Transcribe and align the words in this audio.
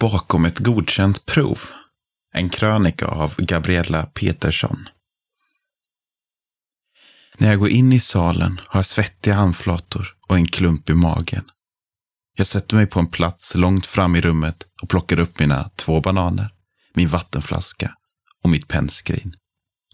Bakom 0.00 0.44
ett 0.44 0.58
godkänt 0.58 1.26
prov. 1.26 1.60
En 2.34 2.48
krönika 2.48 3.06
av 3.06 3.34
Gabriella 3.36 4.06
Petersson. 4.06 4.88
När 7.38 7.48
jag 7.48 7.58
går 7.58 7.68
in 7.68 7.92
i 7.92 8.00
salen 8.00 8.60
har 8.66 8.78
jag 8.78 8.86
svettiga 8.86 9.34
handflator 9.34 10.16
och 10.28 10.36
en 10.36 10.46
klump 10.46 10.90
i 10.90 10.94
magen. 10.94 11.44
Jag 12.36 12.46
sätter 12.46 12.76
mig 12.76 12.86
på 12.86 13.00
en 13.00 13.06
plats 13.06 13.54
långt 13.54 13.86
fram 13.86 14.16
i 14.16 14.20
rummet 14.20 14.66
och 14.82 14.88
plockar 14.88 15.20
upp 15.20 15.38
mina 15.38 15.70
två 15.76 16.00
bananer, 16.00 16.50
min 16.94 17.08
vattenflaska 17.08 17.94
och 18.42 18.50
mitt 18.50 18.68
pennskrin. 18.68 19.34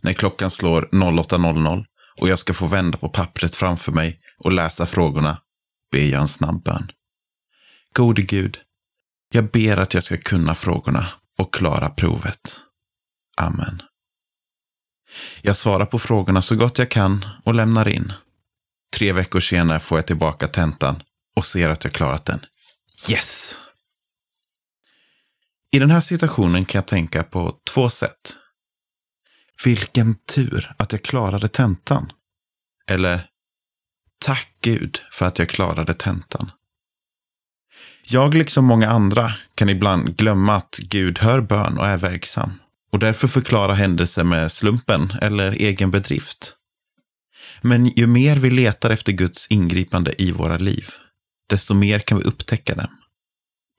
När 0.03 0.13
klockan 0.13 0.51
slår 0.51 0.89
08.00 0.93 1.85
och 2.21 2.29
jag 2.29 2.39
ska 2.39 2.55
få 2.55 2.67
vända 2.67 2.99
på 2.99 3.09
pappret 3.09 3.55
framför 3.55 3.93
mig 3.93 4.21
och 4.39 4.53
läsa 4.53 4.87
frågorna 4.87 5.41
ber 5.93 6.07
jag 6.07 6.21
en 6.21 6.29
snabb 6.29 6.63
bön. 6.65 6.91
Gode 7.93 8.23
Gud, 8.23 8.59
jag 9.37 9.51
ber 9.51 9.77
att 9.77 9.95
jag 9.95 10.05
ska 10.05 10.17
kunna 10.17 10.55
frågorna 10.55 11.07
och 11.39 11.55
klara 11.55 11.91
provet. 11.91 12.61
Amen. 13.37 13.83
Jag 15.43 15.57
svarar 15.57 15.87
på 15.87 15.99
frågorna 15.99 16.43
så 16.43 16.57
gott 16.57 16.79
jag 16.79 16.91
kan 16.91 17.27
och 17.45 17.55
lämnar 17.55 17.89
in. 17.89 18.13
Tre 18.97 19.13
veckor 19.13 19.41
senare 19.41 19.81
får 19.81 19.99
jag 19.99 20.07
tillbaka 20.07 20.49
tentan 20.49 21.03
och 21.37 21.47
ser 21.47 21.69
att 21.69 21.85
jag 21.85 21.93
klarat 21.93 22.25
den. 22.25 22.41
Yes! 23.11 23.61
I 25.71 25.79
den 25.79 25.91
här 25.91 26.01
situationen 26.01 26.65
kan 26.65 26.79
jag 26.79 26.87
tänka 26.87 27.23
på 27.23 27.59
två 27.65 27.91
sätt. 27.91 28.37
Vilken 29.65 30.15
tur 30.15 30.75
att 30.77 30.93
jag 30.93 31.03
klarade 31.03 31.49
tentan. 31.49 32.13
Eller, 32.87 33.27
tack 34.19 34.49
Gud 34.61 35.01
för 35.13 35.27
att 35.27 35.39
jag 35.39 35.49
klarade 35.49 35.95
tentan. 35.95 36.51
Jag, 38.09 38.35
liksom 38.35 38.65
många 38.65 38.91
andra, 38.91 39.33
kan 39.55 39.69
ibland 39.69 40.17
glömma 40.17 40.55
att 40.55 40.79
Gud 40.79 41.19
hör 41.19 41.41
bön 41.41 41.79
och 41.79 41.87
är 41.87 41.97
verksam. 41.97 42.53
Och 42.93 42.99
därför 42.99 43.29
förklara 43.29 43.75
händelser 43.75 44.25
med 44.25 44.53
slumpen 44.53 45.13
eller 45.23 45.53
egen 45.53 45.91
bedrift. 45.91 46.55
Men 47.61 47.87
ju 47.87 48.07
mer 48.07 48.37
vi 48.37 48.51
letar 48.51 48.91
efter 48.91 49.13
Guds 49.13 49.47
ingripande 49.51 50.23
i 50.23 50.31
våra 50.31 50.57
liv, 50.59 50.89
desto 51.51 51.75
mer 51.75 51.99
kan 51.99 52.19
vi 52.19 52.25
upptäcka 52.25 52.75
dem. 52.75 52.97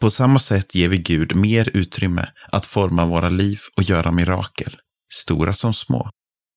På 0.01 0.11
samma 0.11 0.39
sätt 0.39 0.75
ger 0.75 0.87
vi 0.89 0.97
Gud 0.97 1.35
mer 1.35 1.69
utrymme 1.73 2.29
att 2.51 2.65
forma 2.65 3.05
våra 3.05 3.29
liv 3.29 3.59
och 3.77 3.83
göra 3.83 4.11
mirakel, 4.11 4.77
stora 5.13 5.53
som 5.53 5.73
små, 5.73 6.09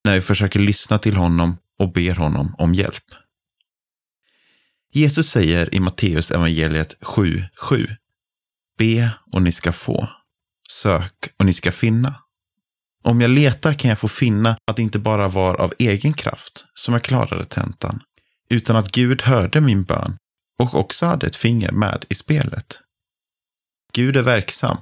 när 0.05 0.15
vi 0.15 0.21
försöker 0.21 0.61
lyssna 0.61 0.99
till 0.99 1.17
honom 1.17 1.57
och 1.79 1.93
ber 1.93 2.15
honom 2.15 2.55
om 2.59 2.75
hjälp. 2.75 3.05
Jesus 4.93 5.31
säger 5.31 5.75
i 5.75 5.81
Matteus 5.81 6.31
evangeliet 6.31 7.01
7.7 7.01 7.97
Be 8.79 9.11
och 9.33 9.43
ni 9.43 9.53
ska 9.53 9.73
få. 9.73 10.09
Sök 10.71 11.15
och 11.39 11.47
ni 11.47 11.53
ska 11.53 11.73
finna. 11.73 12.15
Om 13.05 13.21
jag 13.21 13.31
letar 13.31 13.75
kan 13.75 13.89
jag 13.89 13.99
få 13.99 14.09
finna 14.09 14.57
att 14.67 14.77
det 14.77 14.83
inte 14.83 14.99
bara 14.99 15.29
var 15.29 15.61
av 15.61 15.73
egen 15.79 16.13
kraft 16.13 16.65
som 16.75 16.95
jag 16.95 17.03
klarade 17.03 17.45
tentan, 17.45 18.03
utan 18.51 18.77
att 18.77 18.93
Gud 18.93 19.23
hörde 19.23 19.61
min 19.61 19.85
bön 19.85 20.17
och 20.59 20.75
också 20.75 21.07
hade 21.07 21.27
ett 21.27 21.37
finger 21.37 21.73
med 21.73 22.05
i 22.09 22.15
spelet. 22.15 22.81
Gud 23.93 24.17
är 24.17 24.23
verksam 24.23 24.77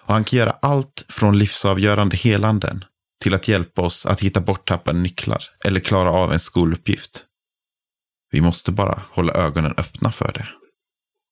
och 0.00 0.14
han 0.14 0.24
kan 0.24 0.38
göra 0.38 0.56
allt 0.62 1.06
från 1.08 1.38
livsavgörande 1.38 2.16
helanden 2.16 2.84
till 3.22 3.34
att 3.34 3.48
hjälpa 3.48 3.82
oss 3.82 4.06
att 4.06 4.20
hitta 4.20 4.40
borttappade 4.40 4.98
nycklar 4.98 5.42
eller 5.64 5.80
klara 5.80 6.10
av 6.10 6.32
en 6.32 6.40
skoluppgift. 6.40 7.24
Vi 8.30 8.40
måste 8.40 8.72
bara 8.72 9.02
hålla 9.10 9.32
ögonen 9.32 9.74
öppna 9.76 10.10
för 10.10 10.30
det. 10.34 10.57